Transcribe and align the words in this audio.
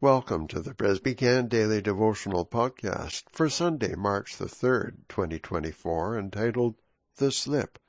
Welcome 0.00 0.46
to 0.48 0.60
the 0.60 0.74
Presbycan 0.74 1.48
Daily 1.48 1.82
Devotional 1.82 2.46
Podcast 2.46 3.24
for 3.32 3.48
Sunday, 3.48 3.96
March 3.96 4.36
the 4.36 4.44
3rd, 4.44 4.98
2024, 5.08 6.16
entitled 6.16 6.76
The 7.16 7.32
Slip, 7.32 7.80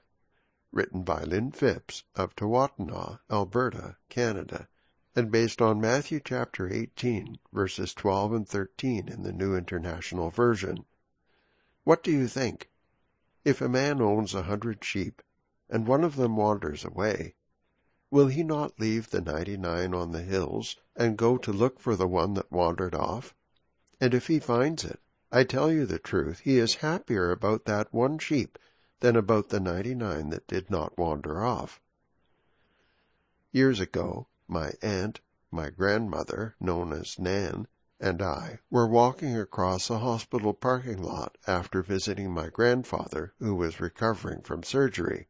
written 0.71 1.03
by 1.03 1.21
Lynn 1.21 1.51
Phipps 1.51 2.05
of 2.15 2.35
Tawatinaw, 2.35 3.19
Alberta, 3.29 3.97
Canada, 4.09 4.67
and 5.15 5.31
based 5.31 5.61
on 5.61 5.79
Matthew 5.79 6.19
chapter 6.19 6.67
18, 6.67 7.37
verses 7.53 7.93
12 7.93 8.33
and 8.33 8.49
13 8.49 9.07
in 9.07 9.21
the 9.21 9.31
New 9.31 9.55
International 9.55 10.31
Version. 10.31 10.85
What 11.83 12.01
do 12.01 12.09
you 12.09 12.27
think? 12.27 12.71
If 13.45 13.61
a 13.61 13.69
man 13.69 14.01
owns 14.01 14.33
a 14.33 14.41
hundred 14.41 14.83
sheep, 14.83 15.21
and 15.69 15.85
one 15.85 16.03
of 16.03 16.15
them 16.15 16.35
wanders 16.35 16.83
away, 16.83 17.35
will 18.11 18.27
he 18.27 18.41
not 18.43 18.79
leave 18.79 19.09
the 19.09 19.21
ninety-nine 19.21 19.93
on 19.93 20.11
the 20.11 20.23
hills 20.23 20.75
and 20.95 21.17
go 21.17 21.37
to 21.37 21.51
look 21.51 21.79
for 21.79 21.95
the 21.95 22.07
one 22.07 22.33
that 22.33 22.51
wandered 22.51 22.95
off? 22.95 23.35
And 24.01 24.13
if 24.13 24.25
he 24.25 24.39
finds 24.39 24.83
it, 24.83 24.99
I 25.31 25.43
tell 25.43 25.71
you 25.71 25.85
the 25.85 25.99
truth, 25.99 26.39
he 26.39 26.57
is 26.57 26.75
happier 26.75 27.31
about 27.31 27.65
that 27.65 27.93
one 27.93 28.17
sheep 28.17 28.57
than 28.99 29.15
about 29.15 29.49
the 29.49 29.59
ninety-nine 29.59 30.29
that 30.31 30.47
did 30.47 30.71
not 30.71 30.97
wander 30.97 31.43
off. 31.43 31.79
Years 33.51 33.79
ago, 33.79 34.27
my 34.47 34.73
aunt, 34.81 35.19
my 35.51 35.69
grandmother, 35.69 36.55
known 36.59 36.91
as 36.93 37.19
Nan, 37.19 37.67
and 37.99 38.21
I 38.21 38.59
were 38.71 38.87
walking 38.87 39.37
across 39.37 39.89
a 39.89 39.99
hospital 39.99 40.53
parking 40.53 41.01
lot 41.03 41.37
after 41.45 41.83
visiting 41.83 42.31
my 42.31 42.49
grandfather 42.49 43.33
who 43.39 43.53
was 43.53 43.79
recovering 43.79 44.41
from 44.41 44.63
surgery. 44.63 45.27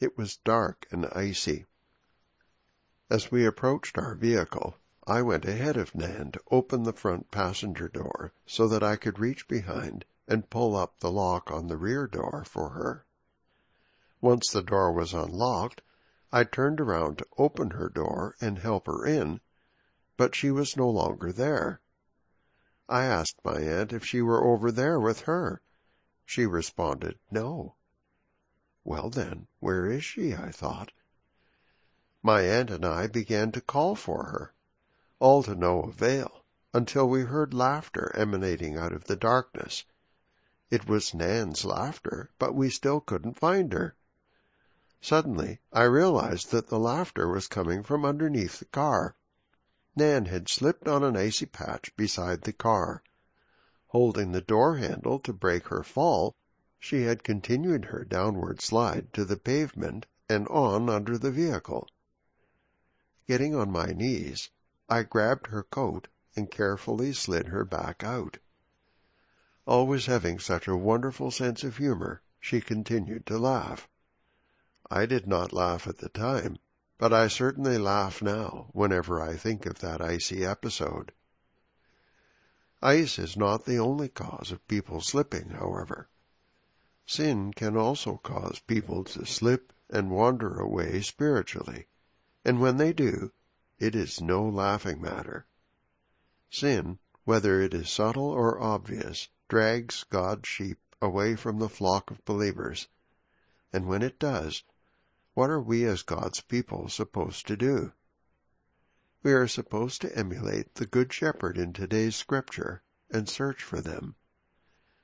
It 0.00 0.16
was 0.16 0.38
dark 0.38 0.86
and 0.90 1.06
icy. 1.12 1.66
As 3.14 3.30
we 3.30 3.46
approached 3.46 3.96
our 3.96 4.16
vehicle, 4.16 4.74
I 5.06 5.22
went 5.22 5.44
ahead 5.44 5.76
of 5.76 5.94
Nan 5.94 6.32
to 6.32 6.40
open 6.50 6.82
the 6.82 6.92
front 6.92 7.30
passenger 7.30 7.86
door 7.86 8.32
so 8.44 8.66
that 8.66 8.82
I 8.82 8.96
could 8.96 9.20
reach 9.20 9.46
behind 9.46 10.04
and 10.26 10.50
pull 10.50 10.74
up 10.74 10.98
the 10.98 11.12
lock 11.12 11.48
on 11.48 11.68
the 11.68 11.76
rear 11.76 12.08
door 12.08 12.42
for 12.44 12.70
her. 12.70 13.06
Once 14.20 14.50
the 14.50 14.64
door 14.64 14.90
was 14.90 15.14
unlocked, 15.14 15.80
I 16.32 16.42
turned 16.42 16.80
around 16.80 17.18
to 17.18 17.26
open 17.38 17.70
her 17.70 17.88
door 17.88 18.34
and 18.40 18.58
help 18.58 18.88
her 18.88 19.06
in, 19.06 19.40
but 20.16 20.34
she 20.34 20.50
was 20.50 20.76
no 20.76 20.90
longer 20.90 21.30
there. 21.30 21.80
I 22.88 23.04
asked 23.04 23.44
my 23.44 23.60
aunt 23.60 23.92
if 23.92 24.04
she 24.04 24.22
were 24.22 24.42
over 24.42 24.72
there 24.72 24.98
with 24.98 25.20
her. 25.20 25.62
She 26.26 26.46
responded, 26.46 27.20
no. 27.30 27.76
Well 28.82 29.08
then, 29.08 29.46
where 29.60 29.86
is 29.86 30.02
she? 30.02 30.34
I 30.34 30.50
thought. 30.50 30.90
My 32.26 32.40
aunt 32.40 32.70
and 32.70 32.86
I 32.86 33.06
began 33.06 33.52
to 33.52 33.60
call 33.60 33.94
for 33.94 34.24
her, 34.24 34.54
all 35.20 35.42
to 35.42 35.54
no 35.54 35.82
avail, 35.82 36.46
until 36.72 37.06
we 37.06 37.24
heard 37.24 37.52
laughter 37.52 38.10
emanating 38.16 38.78
out 38.78 38.94
of 38.94 39.04
the 39.04 39.14
darkness. 39.14 39.84
It 40.70 40.88
was 40.88 41.12
Nan's 41.12 41.66
laughter, 41.66 42.30
but 42.38 42.54
we 42.54 42.70
still 42.70 43.02
couldn't 43.02 43.34
find 43.38 43.74
her. 43.74 43.94
Suddenly, 45.02 45.60
I 45.70 45.82
realized 45.82 46.50
that 46.50 46.68
the 46.68 46.78
laughter 46.78 47.28
was 47.28 47.46
coming 47.46 47.82
from 47.82 48.06
underneath 48.06 48.58
the 48.58 48.64
car. 48.64 49.16
Nan 49.94 50.24
had 50.24 50.48
slipped 50.48 50.88
on 50.88 51.04
an 51.04 51.18
icy 51.18 51.44
patch 51.44 51.94
beside 51.94 52.40
the 52.44 52.54
car. 52.54 53.02
Holding 53.88 54.32
the 54.32 54.40
door 54.40 54.76
handle 54.78 55.18
to 55.18 55.32
break 55.34 55.66
her 55.68 55.82
fall, 55.82 56.36
she 56.78 57.02
had 57.02 57.22
continued 57.22 57.84
her 57.84 58.02
downward 58.02 58.62
slide 58.62 59.12
to 59.12 59.26
the 59.26 59.36
pavement 59.36 60.06
and 60.26 60.48
on 60.48 60.88
under 60.88 61.18
the 61.18 61.30
vehicle. 61.30 61.86
Getting 63.26 63.54
on 63.54 63.70
my 63.70 63.86
knees, 63.86 64.50
I 64.86 65.02
grabbed 65.02 65.46
her 65.46 65.62
coat 65.62 66.08
and 66.36 66.50
carefully 66.50 67.14
slid 67.14 67.46
her 67.46 67.64
back 67.64 68.04
out. 68.04 68.36
Always 69.66 70.04
having 70.04 70.38
such 70.38 70.68
a 70.68 70.76
wonderful 70.76 71.30
sense 71.30 71.64
of 71.64 71.78
humor, 71.78 72.20
she 72.38 72.60
continued 72.60 73.24
to 73.26 73.38
laugh. 73.38 73.88
I 74.90 75.06
did 75.06 75.26
not 75.26 75.54
laugh 75.54 75.86
at 75.86 75.98
the 75.98 76.10
time, 76.10 76.58
but 76.98 77.14
I 77.14 77.28
certainly 77.28 77.78
laugh 77.78 78.20
now 78.20 78.68
whenever 78.72 79.22
I 79.22 79.36
think 79.36 79.64
of 79.64 79.78
that 79.78 80.02
icy 80.02 80.44
episode. 80.44 81.12
Ice 82.82 83.18
is 83.18 83.38
not 83.38 83.64
the 83.64 83.78
only 83.78 84.10
cause 84.10 84.52
of 84.52 84.68
people 84.68 85.00
slipping, 85.00 85.48
however. 85.48 86.10
Sin 87.06 87.54
can 87.54 87.74
also 87.74 88.18
cause 88.18 88.58
people 88.58 89.02
to 89.04 89.24
slip 89.24 89.72
and 89.88 90.10
wander 90.10 90.60
away 90.60 91.00
spiritually 91.00 91.86
and 92.44 92.60
when 92.60 92.76
they 92.76 92.92
do, 92.92 93.32
it 93.78 93.94
is 93.94 94.20
no 94.20 94.46
laughing 94.46 95.00
matter. 95.00 95.46
Sin, 96.50 96.98
whether 97.24 97.60
it 97.60 97.72
is 97.72 97.88
subtle 97.88 98.28
or 98.28 98.60
obvious, 98.60 99.28
drags 99.48 100.04
God's 100.04 100.46
sheep 100.46 100.78
away 101.00 101.36
from 101.36 101.58
the 101.58 101.68
flock 101.68 102.10
of 102.10 102.24
believers. 102.24 102.88
And 103.72 103.86
when 103.86 104.02
it 104.02 104.18
does, 104.18 104.62
what 105.34 105.50
are 105.50 105.60
we 105.60 105.84
as 105.84 106.02
God's 106.02 106.40
people 106.40 106.88
supposed 106.88 107.46
to 107.48 107.56
do? 107.56 107.92
We 109.22 109.32
are 109.32 109.48
supposed 109.48 110.02
to 110.02 110.16
emulate 110.16 110.74
the 110.74 110.86
Good 110.86 111.12
Shepherd 111.12 111.56
in 111.56 111.72
today's 111.72 112.14
scripture 112.14 112.82
and 113.10 113.28
search 113.28 113.62
for 113.62 113.80
them. 113.80 114.16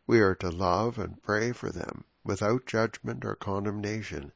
We 0.06 0.20
are 0.20 0.34
to 0.36 0.50
love 0.50 0.98
and 0.98 1.22
pray 1.22 1.52
for 1.52 1.70
them 1.70 2.04
without 2.22 2.66
judgment 2.66 3.24
or 3.24 3.34
condemnation. 3.34 4.32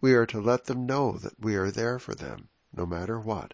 We 0.00 0.14
are 0.14 0.26
to 0.26 0.40
let 0.40 0.64
them 0.64 0.86
know 0.86 1.12
that 1.18 1.38
we 1.38 1.56
are 1.56 1.70
there 1.70 1.98
for 1.98 2.14
them, 2.14 2.48
no 2.72 2.86
matter 2.86 3.20
what. 3.20 3.52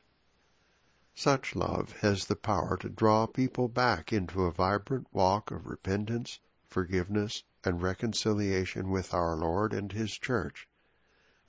Such 1.15 1.57
love 1.57 1.93
has 2.03 2.27
the 2.27 2.37
power 2.37 2.77
to 2.77 2.89
draw 2.89 3.27
people 3.27 3.69
back 3.69 4.13
into 4.13 4.45
a 4.45 4.53
vibrant 4.53 5.09
walk 5.13 5.51
of 5.51 5.67
repentance, 5.67 6.39
forgiveness, 6.69 7.43
and 7.65 7.83
reconciliation 7.83 8.91
with 8.91 9.13
our 9.13 9.35
Lord 9.35 9.73
and 9.73 9.91
His 9.91 10.13
church, 10.13 10.69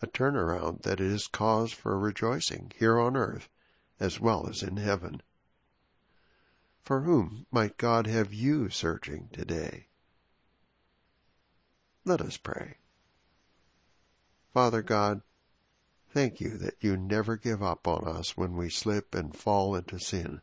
a 0.02 0.08
turnaround 0.08 0.82
that 0.82 1.00
is 1.00 1.28
cause 1.28 1.72
for 1.72 2.00
rejoicing 2.00 2.72
here 2.76 2.98
on 2.98 3.16
earth 3.16 3.50
as 4.00 4.20
well 4.20 4.48
as 4.48 4.64
in 4.64 4.78
heaven. 4.78 5.22
For 6.82 7.02
whom 7.02 7.46
might 7.52 7.78
God 7.78 8.08
have 8.08 8.34
you 8.34 8.70
searching 8.70 9.30
today? 9.32 9.90
Let 12.06 12.22
us 12.22 12.38
pray. 12.38 12.78
Father 14.58 14.82
God, 14.82 15.22
thank 16.10 16.42
you 16.42 16.58
that 16.58 16.84
you 16.84 16.98
never 16.98 17.38
give 17.38 17.62
up 17.62 17.88
on 17.88 18.08
us 18.08 18.36
when 18.36 18.58
we 18.58 18.72
slip 18.72 19.14
and 19.14 19.38
fall 19.38 19.76
into 19.76 20.00
sin. 20.00 20.42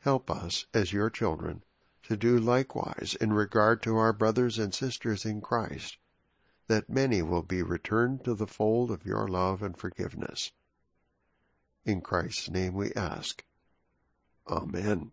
Help 0.00 0.30
us, 0.30 0.66
as 0.74 0.92
your 0.92 1.08
children, 1.08 1.64
to 2.02 2.14
do 2.14 2.38
likewise 2.38 3.16
in 3.22 3.32
regard 3.32 3.82
to 3.84 3.96
our 3.96 4.12
brothers 4.12 4.58
and 4.58 4.74
sisters 4.74 5.24
in 5.24 5.40
Christ, 5.40 5.96
that 6.66 6.90
many 6.90 7.22
will 7.22 7.40
be 7.40 7.62
returned 7.62 8.22
to 8.26 8.34
the 8.34 8.46
fold 8.46 8.90
of 8.90 9.06
your 9.06 9.28
love 9.28 9.62
and 9.62 9.74
forgiveness. 9.74 10.52
In 11.86 12.02
Christ's 12.02 12.50
name 12.50 12.74
we 12.74 12.92
ask. 12.92 13.42
Amen. 14.46 15.12